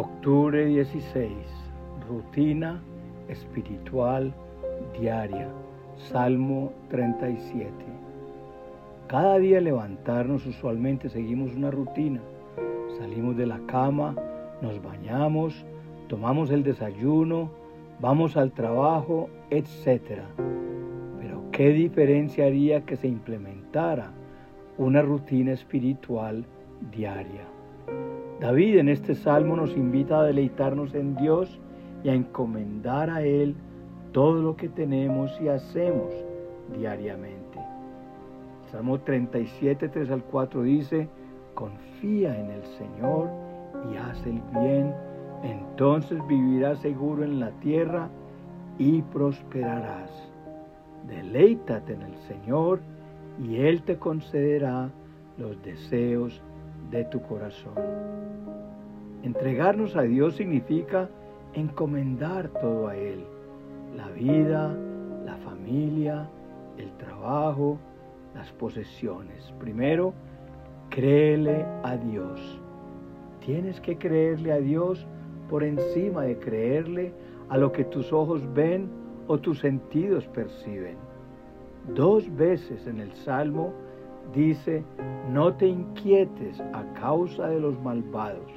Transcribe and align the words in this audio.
Octubre 0.00 0.64
16. 0.64 1.30
Rutina 2.08 2.80
espiritual 3.28 4.32
diaria. 4.98 5.46
Salmo 5.98 6.72
37. 6.88 7.70
Cada 9.08 9.36
día 9.36 9.60
levantarnos 9.60 10.46
usualmente 10.46 11.10
seguimos 11.10 11.54
una 11.54 11.70
rutina. 11.70 12.22
Salimos 12.98 13.36
de 13.36 13.44
la 13.44 13.58
cama, 13.66 14.16
nos 14.62 14.82
bañamos, 14.82 15.66
tomamos 16.08 16.50
el 16.50 16.62
desayuno, 16.62 17.50
vamos 18.00 18.38
al 18.38 18.52
trabajo, 18.52 19.28
etc. 19.50 20.22
Pero 21.20 21.42
¿qué 21.52 21.74
diferencia 21.74 22.46
haría 22.46 22.86
que 22.86 22.96
se 22.96 23.06
implementara 23.06 24.12
una 24.78 25.02
rutina 25.02 25.52
espiritual 25.52 26.46
diaria? 26.90 27.59
David 28.40 28.78
en 28.78 28.88
este 28.88 29.14
salmo 29.14 29.54
nos 29.54 29.76
invita 29.76 30.20
a 30.20 30.24
deleitarnos 30.24 30.94
en 30.94 31.14
Dios 31.14 31.60
y 32.02 32.08
a 32.08 32.14
encomendar 32.14 33.10
a 33.10 33.22
Él 33.22 33.54
todo 34.12 34.40
lo 34.40 34.56
que 34.56 34.70
tenemos 34.70 35.30
y 35.42 35.48
hacemos 35.48 36.10
diariamente. 36.74 37.58
Salmo 38.72 38.98
37, 38.98 39.90
3 39.90 40.10
al 40.10 40.24
4 40.24 40.62
dice, 40.62 41.06
confía 41.52 42.34
en 42.40 42.50
el 42.50 42.62
Señor 42.78 43.28
y 43.92 43.96
haz 43.98 44.24
el 44.24 44.40
bien, 44.58 44.94
entonces 45.42 46.18
vivirás 46.26 46.78
seguro 46.78 47.24
en 47.24 47.40
la 47.40 47.50
tierra 47.60 48.08
y 48.78 49.02
prosperarás. 49.02 50.10
Deleítate 51.06 51.92
en 51.92 52.02
el 52.02 52.16
Señor 52.26 52.80
y 53.38 53.56
Él 53.56 53.82
te 53.82 53.98
concederá 53.98 54.88
los 55.36 55.62
deseos 55.62 56.40
de 56.90 57.04
tu 57.04 57.20
corazón. 57.22 57.74
Entregarnos 59.22 59.96
a 59.96 60.02
Dios 60.02 60.36
significa 60.36 61.08
encomendar 61.54 62.48
todo 62.48 62.88
a 62.88 62.96
Él, 62.96 63.24
la 63.96 64.08
vida, 64.08 64.76
la 65.24 65.36
familia, 65.38 66.28
el 66.78 66.90
trabajo, 66.96 67.78
las 68.34 68.50
posesiones. 68.52 69.52
Primero, 69.58 70.14
créele 70.88 71.64
a 71.82 71.96
Dios. 71.96 72.60
Tienes 73.44 73.80
que 73.80 73.96
creerle 73.96 74.52
a 74.52 74.58
Dios 74.58 75.06
por 75.48 75.64
encima 75.64 76.22
de 76.22 76.38
creerle 76.38 77.12
a 77.48 77.58
lo 77.58 77.72
que 77.72 77.84
tus 77.84 78.12
ojos 78.12 78.42
ven 78.54 78.88
o 79.26 79.38
tus 79.38 79.58
sentidos 79.58 80.26
perciben. 80.28 80.96
Dos 81.94 82.34
veces 82.36 82.86
en 82.86 83.00
el 83.00 83.12
Salmo 83.14 83.72
dice, 84.34 84.84
no 85.30 85.54
te 85.54 85.66
inquietes 85.66 86.60
a 86.60 86.84
causa 86.94 87.48
de 87.48 87.60
los 87.60 87.80
malvados. 87.82 88.50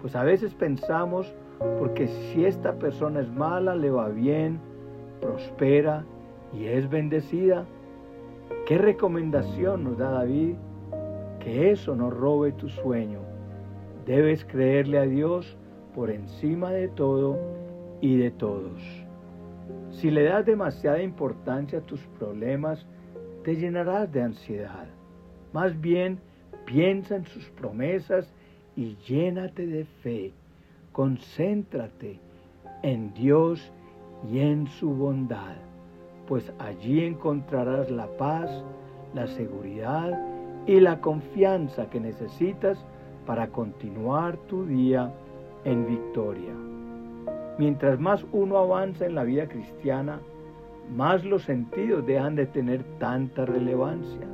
Pues 0.00 0.14
a 0.16 0.22
veces 0.22 0.54
pensamos, 0.54 1.34
porque 1.78 2.08
si 2.08 2.44
esta 2.44 2.74
persona 2.74 3.20
es 3.20 3.30
mala, 3.30 3.74
le 3.74 3.90
va 3.90 4.08
bien, 4.08 4.60
prospera 5.20 6.04
y 6.52 6.66
es 6.66 6.88
bendecida. 6.88 7.64
¿Qué 8.66 8.78
recomendación 8.78 9.84
nos 9.84 9.98
da 9.98 10.10
David? 10.10 10.56
Que 11.40 11.70
eso 11.70 11.94
no 11.94 12.10
robe 12.10 12.52
tu 12.52 12.68
sueño. 12.68 13.20
Debes 14.06 14.44
creerle 14.44 14.98
a 14.98 15.02
Dios 15.02 15.56
por 15.94 16.10
encima 16.10 16.70
de 16.70 16.88
todo 16.88 17.38
y 18.00 18.16
de 18.16 18.30
todos. 18.30 18.82
Si 19.90 20.10
le 20.10 20.24
das 20.24 20.44
demasiada 20.44 21.00
importancia 21.00 21.78
a 21.78 21.82
tus 21.82 22.00
problemas, 22.18 22.86
te 23.44 23.54
llenarás 23.56 24.10
de 24.10 24.22
ansiedad. 24.22 24.86
Más 25.52 25.80
bien, 25.80 26.18
piensa 26.64 27.16
en 27.16 27.26
sus 27.26 27.44
promesas 27.50 28.32
y 28.74 28.96
llénate 29.06 29.66
de 29.66 29.84
fe. 29.84 30.32
Concéntrate 30.92 32.18
en 32.82 33.12
Dios 33.14 33.70
y 34.30 34.40
en 34.40 34.66
su 34.66 34.90
bondad, 34.90 35.56
pues 36.26 36.50
allí 36.58 37.04
encontrarás 37.04 37.90
la 37.90 38.06
paz, 38.16 38.50
la 39.14 39.26
seguridad 39.26 40.18
y 40.66 40.80
la 40.80 41.00
confianza 41.00 41.90
que 41.90 42.00
necesitas 42.00 42.78
para 43.26 43.48
continuar 43.48 44.36
tu 44.48 44.64
día 44.64 45.12
en 45.64 45.86
victoria. 45.86 46.52
Mientras 47.58 48.00
más 48.00 48.24
uno 48.32 48.58
avanza 48.58 49.06
en 49.06 49.14
la 49.14 49.24
vida 49.24 49.46
cristiana, 49.46 50.20
más 50.90 51.24
los 51.24 51.42
sentidos 51.42 52.06
dejan 52.06 52.36
de 52.36 52.46
tener 52.46 52.84
tanta 52.98 53.44
relevancia. 53.44 54.26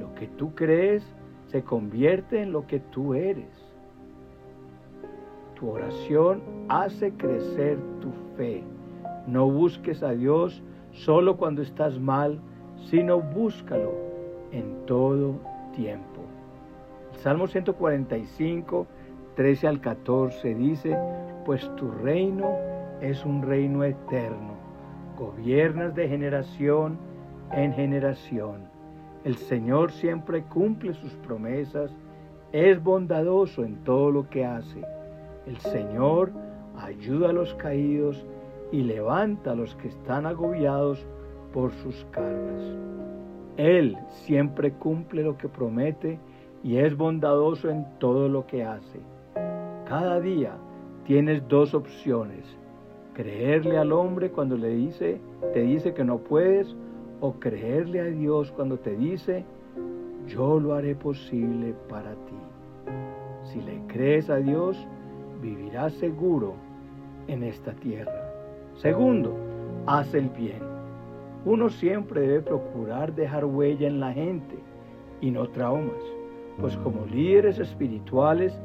Lo 0.00 0.14
que 0.14 0.26
tú 0.26 0.54
crees 0.54 1.04
se 1.46 1.62
convierte 1.62 2.42
en 2.42 2.52
lo 2.52 2.66
que 2.66 2.80
tú 2.80 3.14
eres. 3.14 3.50
Tu 5.54 5.68
oración 5.68 6.42
hace 6.68 7.12
crecer 7.12 7.78
tu 8.00 8.10
fe. 8.36 8.64
No 9.26 9.48
busques 9.48 10.02
a 10.02 10.12
Dios 10.12 10.62
solo 10.90 11.36
cuando 11.36 11.62
estás 11.62 11.98
mal, 11.98 12.40
sino 12.90 13.20
búscalo 13.20 13.92
en 14.50 14.84
todo 14.86 15.36
tiempo. 15.74 16.22
El 17.12 17.18
Salmo 17.20 17.46
145, 17.46 18.86
13 19.36 19.68
al 19.68 19.80
14 19.80 20.54
dice, 20.54 20.98
pues 21.44 21.70
tu 21.76 21.90
reino 21.90 22.56
es 23.00 23.24
un 23.24 23.42
reino 23.42 23.84
eterno 23.84 24.61
gobiernas 25.22 25.94
de 25.94 26.08
generación 26.08 26.98
en 27.52 27.72
generación. 27.72 28.64
El 29.24 29.36
Señor 29.36 29.92
siempre 29.92 30.42
cumple 30.42 30.94
sus 30.94 31.12
promesas, 31.26 31.94
es 32.50 32.82
bondadoso 32.82 33.64
en 33.64 33.76
todo 33.84 34.10
lo 34.10 34.28
que 34.28 34.44
hace. 34.44 34.82
El 35.46 35.58
Señor 35.58 36.32
ayuda 36.76 37.30
a 37.30 37.32
los 37.32 37.54
caídos 37.54 38.26
y 38.72 38.82
levanta 38.82 39.52
a 39.52 39.54
los 39.54 39.76
que 39.76 39.88
están 39.88 40.26
agobiados 40.26 41.06
por 41.52 41.70
sus 41.70 42.04
cargas. 42.10 42.62
Él 43.56 43.96
siempre 44.24 44.72
cumple 44.72 45.22
lo 45.22 45.36
que 45.36 45.48
promete 45.48 46.18
y 46.64 46.78
es 46.78 46.96
bondadoso 46.96 47.68
en 47.70 47.86
todo 48.00 48.28
lo 48.28 48.46
que 48.46 48.64
hace. 48.64 48.98
Cada 49.86 50.20
día 50.20 50.56
tienes 51.04 51.46
dos 51.48 51.74
opciones 51.74 52.44
creerle 53.14 53.78
al 53.78 53.92
hombre 53.92 54.30
cuando 54.30 54.56
le 54.56 54.70
dice, 54.70 55.20
te 55.52 55.60
dice 55.60 55.94
que 55.94 56.04
no 56.04 56.18
puedes, 56.18 56.74
o 57.20 57.34
creerle 57.34 58.00
a 58.00 58.04
Dios 58.06 58.50
cuando 58.52 58.78
te 58.78 58.96
dice, 58.96 59.44
yo 60.26 60.58
lo 60.58 60.74
haré 60.74 60.94
posible 60.94 61.74
para 61.88 62.12
ti. 62.12 62.42
Si 63.44 63.60
le 63.60 63.80
crees 63.86 64.28
a 64.28 64.36
Dios, 64.36 64.76
vivirás 65.40 65.92
seguro 65.94 66.54
en 67.28 67.44
esta 67.44 67.72
tierra. 67.74 68.28
Segundo, 68.74 69.36
haz 69.86 70.12
el 70.14 70.28
bien. 70.30 70.62
Uno 71.44 71.68
siempre 71.68 72.22
debe 72.22 72.40
procurar 72.40 73.14
dejar 73.14 73.44
huella 73.44 73.86
en 73.86 74.00
la 74.00 74.12
gente 74.12 74.56
y 75.20 75.30
no 75.30 75.48
traumas, 75.48 76.02
pues 76.60 76.76
como 76.78 77.06
líderes 77.06 77.58
espirituales 77.58 78.58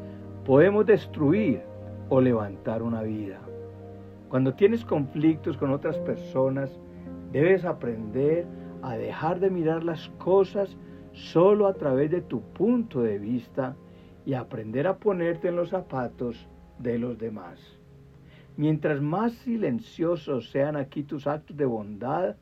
podemos 0.45 0.85
destruir 0.85 1.61
o 2.09 2.21
levantar 2.21 2.81
una 2.81 3.03
vida. 3.03 3.39
Cuando 4.29 4.53
tienes 4.53 4.83
conflictos 4.83 5.57
con 5.57 5.71
otras 5.71 5.97
personas, 5.99 6.69
debes 7.31 7.63
aprender 7.65 8.45
a 8.81 8.97
dejar 8.97 9.39
de 9.39 9.49
mirar 9.49 9.83
las 9.83 10.09
cosas 10.17 10.75
solo 11.13 11.67
a 11.67 11.73
través 11.73 12.11
de 12.11 12.21
tu 12.21 12.41
punto 12.41 13.01
de 13.01 13.17
vista 13.17 13.75
y 14.25 14.33
aprender 14.33 14.87
a 14.87 14.97
ponerte 14.97 15.47
en 15.47 15.55
los 15.55 15.69
zapatos 15.69 16.47
de 16.79 16.99
los 16.99 17.17
demás. 17.17 17.59
Mientras 18.57 19.01
más 19.01 19.33
silenciosos 19.33 20.49
sean 20.49 20.75
aquí 20.75 21.03
tus 21.03 21.27
actos 21.27 21.55
de 21.55 21.65
bondad, 21.65 22.35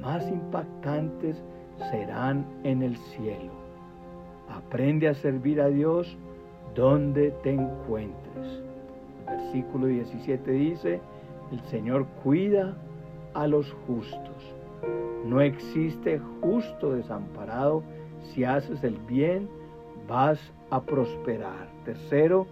más 0.00 0.26
impactantes 0.28 1.42
serán 1.90 2.46
en 2.64 2.82
el 2.82 2.96
cielo. 2.96 3.52
Aprende 4.48 5.08
a 5.08 5.14
servir 5.14 5.60
a 5.60 5.68
Dios 5.68 6.16
donde 6.74 7.30
te 7.42 7.52
encuentres. 7.52 8.62
Versículo 9.26 9.86
17 9.86 10.50
dice, 10.50 11.00
el 11.52 11.60
Señor 11.70 12.06
cuida 12.22 12.76
a 13.34 13.46
los 13.46 13.72
justos. 13.86 14.54
No 15.24 15.40
existe 15.40 16.20
justo 16.40 16.94
desamparado. 16.94 17.82
Si 18.22 18.44
haces 18.44 18.82
el 18.84 18.96
bien, 19.06 19.48
vas 20.08 20.38
a 20.70 20.82
prosperar. 20.82 21.68
Tercero, 21.84 22.46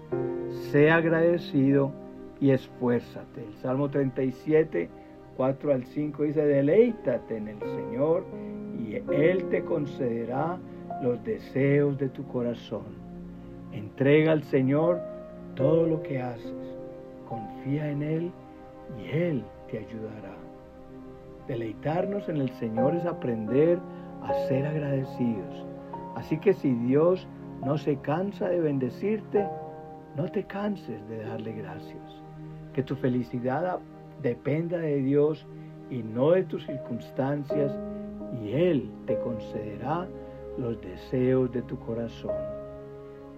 sea 0.70 0.96
agradecido 0.96 1.92
y 2.40 2.50
esfuérzate. 2.50 3.44
El 3.44 3.54
Salmo 3.54 3.90
37, 3.90 4.88
4 5.36 5.72
al 5.72 5.84
5 5.84 6.22
dice, 6.24 6.44
deleítate 6.44 7.36
en 7.36 7.48
el 7.48 7.60
Señor 7.60 8.24
y 8.78 8.96
Él 9.14 9.44
te 9.48 9.64
concederá 9.64 10.58
los 11.02 11.22
deseos 11.24 11.98
de 11.98 12.08
tu 12.08 12.26
corazón. 12.26 13.02
Entrega 13.72 14.32
al 14.32 14.42
Señor 14.44 15.00
todo 15.54 15.86
lo 15.86 16.02
que 16.02 16.20
haces. 16.20 16.76
Confía 17.28 17.90
en 17.90 18.02
Él 18.02 18.32
y 18.98 19.10
Él 19.16 19.44
te 19.70 19.78
ayudará. 19.78 20.34
Deleitarnos 21.48 22.28
en 22.28 22.36
el 22.36 22.50
Señor 22.56 22.94
es 22.94 23.04
aprender 23.04 23.78
a 24.22 24.34
ser 24.48 24.66
agradecidos. 24.66 25.66
Así 26.14 26.38
que 26.38 26.54
si 26.54 26.72
Dios 26.74 27.26
no 27.64 27.78
se 27.78 27.96
cansa 27.96 28.48
de 28.48 28.60
bendecirte, 28.60 29.46
No 30.14 30.30
te 30.30 30.44
canses 30.44 31.08
de 31.08 31.24
darle 31.24 31.54
gracias. 31.54 32.22
Que 32.74 32.82
tu 32.82 32.94
felicidad 32.96 33.78
dependa 34.20 34.76
de 34.76 34.98
Dios 34.98 35.46
y 35.88 36.02
no 36.02 36.32
de 36.32 36.44
tus 36.44 36.66
circunstancias 36.66 37.72
y 38.42 38.52
Él 38.52 38.90
te 39.06 39.18
concederá 39.20 40.06
los 40.58 40.78
deseos 40.82 41.50
de 41.52 41.62
tu 41.62 41.78
corazón. 41.78 42.61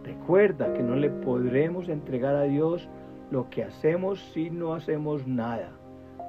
Recuerda 0.04 0.72
que 0.74 0.82
no 0.82 0.96
le 0.96 1.08
podremos 1.08 1.88
entregar 1.88 2.36
a 2.36 2.42
Dios 2.42 2.86
lo 3.30 3.48
que 3.48 3.64
hacemos 3.64 4.20
si 4.34 4.50
no 4.50 4.74
hacemos 4.74 5.26
nada. 5.26 5.70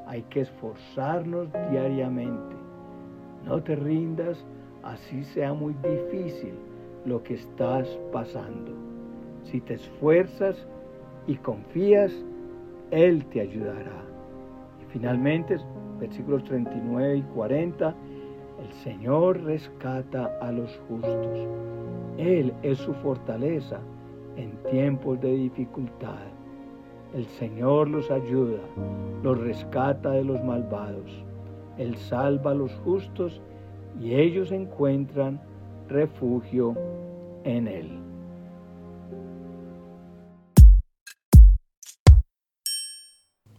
Hay 0.08 0.22
que 0.24 0.42
esforzarnos 0.42 1.50
diariamente. 1.70 2.56
No 3.46 3.62
te 3.62 3.76
rindas, 3.76 4.44
así 4.82 5.26
sea 5.26 5.54
muy 5.54 5.76
difícil 5.84 6.54
lo 7.06 7.22
que 7.22 7.34
estás 7.34 7.88
pasando. 8.14 8.72
Si 9.44 9.60
te 9.60 9.74
esfuerzas 9.74 10.56
y 11.28 11.36
confías, 11.36 12.14
Él 12.92 13.26
te 13.26 13.42
ayudará. 13.42 14.04
Y 14.82 14.92
finalmente, 14.94 15.58
versículos 16.00 16.46
39 16.46 17.18
y 17.18 17.22
40, 17.34 17.94
el 18.64 18.74
Señor 18.84 19.44
rescata 19.44 20.38
a 20.42 20.52
los 20.52 20.72
justos. 20.88 21.48
Él 22.18 22.54
es 22.64 22.78
su 22.78 22.94
fortaleza 22.94 23.80
en 24.38 24.52
tiempos 24.70 25.20
de 25.22 25.32
dificultad. 25.32 26.24
El 27.14 27.26
Señor 27.26 27.90
los 27.90 28.10
ayuda, 28.12 28.60
los 29.24 29.40
rescata 29.40 30.12
de 30.12 30.24
los 30.24 30.44
malvados. 30.44 31.24
Él 31.78 31.96
salva 31.96 32.52
a 32.52 32.56
los 32.56 32.74
justos 32.84 33.42
y 34.00 34.16
ellos 34.16 34.52
encuentran 34.52 35.42
refugio 35.88 36.76
en 37.44 37.68
Él. 37.68 38.00